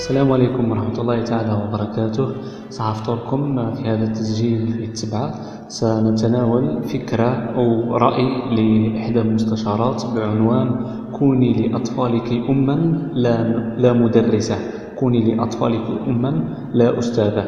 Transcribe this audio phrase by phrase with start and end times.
[0.00, 2.26] السلام عليكم ورحمة الله تعالى وبركاته.
[2.72, 3.40] سأفطركم
[3.76, 5.28] في هذا التسجيل في التسبعة
[5.68, 7.30] سنتناول فكرة
[7.60, 10.68] أو رأي لإحدى المستشارات بعنوان
[11.12, 12.76] كوني لأطفالك أما
[13.12, 13.36] لا,
[13.76, 14.56] لا مدرسة.
[14.96, 16.30] كوني لأطفالك أما
[16.72, 17.44] لا أستاذة.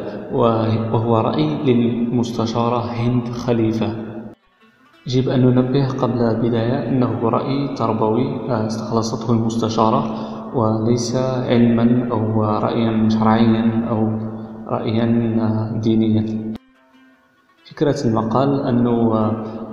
[0.93, 3.89] وهو رأي للمستشارة هند خليفة.
[5.07, 10.32] يجب أن ننبه قبل البداية أنه رأي تربوي استخلصته المستشارة.
[10.55, 11.15] وليس
[11.49, 13.99] علما أو رأيا شرعيا أو
[14.67, 15.05] رأيا
[15.83, 16.53] دينيا.
[17.69, 18.97] فكرة المقال أنه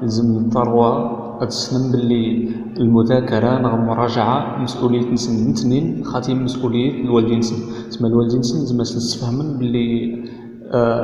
[0.03, 2.49] لازم الثروة تسلم باللي
[2.81, 7.89] المذاكرة نغ المراجعة مسؤولية نسن نتنين خاتم مسؤولية الوالدين نسن.
[7.91, 9.91] تسمى الوالدين نسن لازم نتفهمن باللي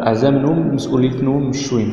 [0.07, 1.91] أعزامنهم مسؤوليتهم مش شوين.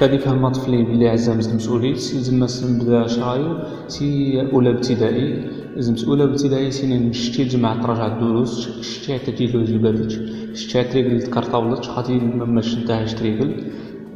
[0.00, 3.58] كاد يفهم طفلي بلي عزام المسؤولية لازم نبدا شرايو
[3.88, 4.06] سي
[4.52, 5.28] أولى ابتدائي.
[5.76, 10.10] لازم أولى ابتدائي سنين شتي تجمع تراجع الدروس شتي تجي واجباتك
[10.54, 13.50] شتي تريقل تكرطاولتك خاطي مماش نتاها تريقل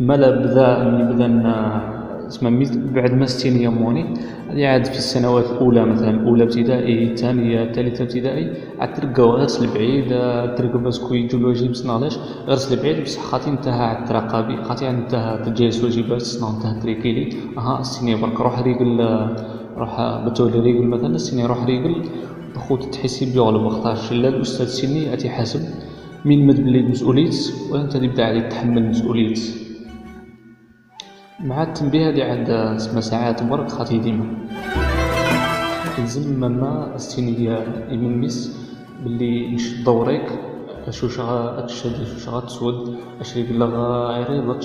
[0.01, 1.27] مالا بدا ملي بدا
[2.33, 2.66] تسمى
[2.97, 4.05] بعد ما ستين يوموني
[4.50, 8.47] هذه عاد في السنوات الأولى مثلا أولى ابتدائي الثانية الثالثة ابتدائي
[8.80, 10.08] عاد ترقاو غير البعيد
[10.56, 15.44] ترقى باسكو يجو الواجب سنالاش غير البعيد بصح خاطي نتاها عاد تراقبي خاطي عاد نتاها
[15.44, 17.25] تجهز واجبات سنا نتاها تريكيلي.
[17.58, 18.92] أها السيني برك روح ريقل
[19.77, 19.92] روح
[20.27, 21.94] بتولي ريقل مثلا السيني روح ريقل
[22.55, 25.60] بخوت تحسي بيغلب وقتاش لا الأستاذ سيني أتي حاسب
[26.25, 27.36] من مد بلي مسؤوليت
[27.70, 29.62] وأنت تبدأ عليك تحمل مسؤوليت.
[31.43, 34.27] مع التنبيه هذه عند اسمها ساعات برك خاطي ديما.
[35.99, 38.57] لازم ما السينية يمنمس
[39.05, 40.27] بلي نشد دوريك
[40.87, 44.65] أشو شغا تشد أشو شغا تسود أشريك لغا عريضك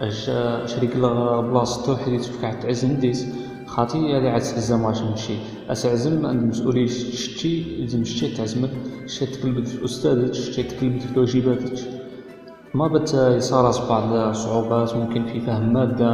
[0.00, 3.26] أش أشريك لغا بلاصتو حيت فكع تعزم ديس.
[3.66, 5.34] خاطي هذا عاد تعزم واش نمشي
[5.68, 8.70] أسعزم عند المسؤولية شتي لازم شتي تعزمك
[9.06, 11.97] شتي تكلبت في الاستاذ شتي تكلبت في واجباتك
[12.78, 16.10] ما بت يصارى بعض الصعوبات ممكن في فهم مادة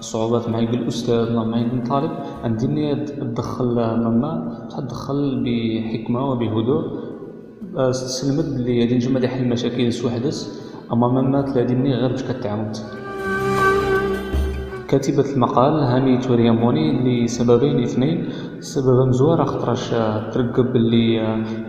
[0.00, 2.10] صعوبات مع الأستاذ مع الطالب
[2.44, 4.32] عندي تدخل مما
[4.76, 6.84] تدخل بحكمة وبهدوء.
[7.90, 10.38] تسلمت بلي غادي نجم غادي نحل المشاكل سوحدس
[10.92, 12.76] أما مما تلاديني غير باش كتعاود.
[14.88, 16.86] كاتبة المقال هاني تورياموني
[17.24, 18.28] لسببين اثنين.
[18.58, 19.90] السبب مزوار خاطرش
[20.32, 21.06] ترقب بلي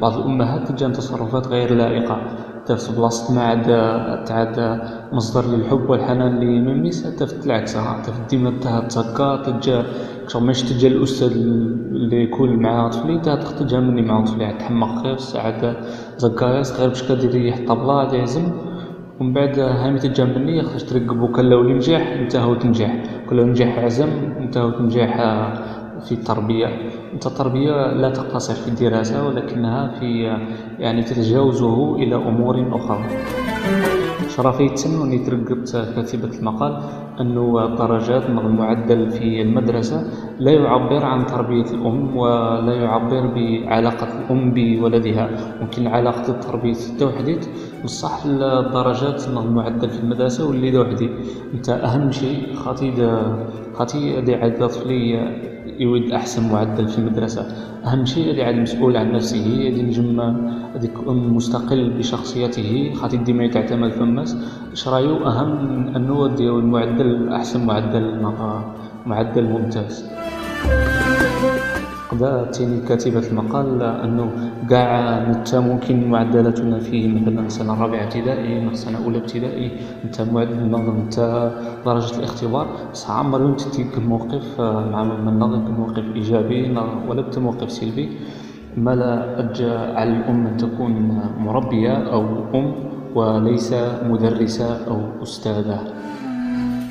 [0.02, 2.18] بعض الأمهات تجان تصرفات غير لائقة.
[2.72, 3.64] في بلاصة ما عاد
[4.26, 4.80] تعاد
[5.12, 9.86] مصدر للحب والحنان لميميس في العكس في ديما تها تزكا تجا
[10.36, 15.18] ماش تجا الأستاذ اللي يكون مع طفلي تا تجا مني مع طفلي عاد تحمق غير
[15.18, 15.78] ساعات
[16.18, 18.14] زكا صغير باش كدير يريح الطبلة عاد
[19.20, 23.80] ومن بعد هامي تجا مني خاش ترقبو كان لو نجح انت هو تنجح كل نجح
[23.80, 24.10] عزم
[24.40, 25.20] انت هو تنجح
[26.02, 26.68] في التربية.
[27.14, 30.38] أنت التربية لا تقتصر في الدراسة ولكنها في
[30.80, 33.04] يعني تتجاوزه إلى أمور أخرى.
[34.30, 36.80] شرفي تم أني ترقبت كاتبة المقال
[37.22, 40.04] أنه الدرجات المعدل في المدرسة
[40.40, 45.30] لا يعبر عن تربية الأم ولا يعبر بعلاقة الأم بولدها.
[45.62, 47.50] ممكن علاقة التربية التوحديت
[47.84, 51.10] بصح الدرجات المعدل في المدرسة واللي وحدي
[51.54, 52.92] أنت أهم شيء خاطي
[53.74, 57.48] خاطي دي طفلية يود أحسن معدل في المدرسة.
[57.86, 60.20] أهم شيء اللي عاد مسؤول عن نفسه اللي نجم
[60.76, 64.38] هذيك مستقل بشخصيته خاطر ديما تعتمد فماس
[64.74, 65.52] شرايو أهم
[65.96, 68.22] أنه ديال المعدل أحسن معدل
[69.06, 70.06] معدل ممتاز.
[72.54, 74.26] تاني كاتبة المقال أنه
[74.70, 74.90] كاع
[75.30, 79.72] نتا ممكن معدلاتنا في مثلا سنة رابعة ابتدائي سنة أولى ابتدائي
[80.06, 80.72] نتا معدل
[81.08, 81.28] نتا
[81.86, 82.68] درجة الاختبار.
[82.92, 86.62] بصح عمر انت تلك الموقف مع من نظر موقف إيجابي
[87.08, 88.10] ولا موقف سلبي.
[88.78, 90.94] ما لا أجى على الأم أن تكون
[91.40, 92.24] مربية أو
[92.56, 92.74] أم
[93.16, 93.74] وليس
[94.10, 95.80] مدرسة أو أستاذة.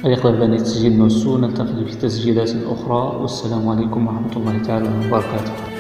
[0.07, 5.72] أيقظ بني تسجيل نوسو نلتقي في تسجيلات أخرى والسلام عليكم ورحمة الله تعالى وبركاته.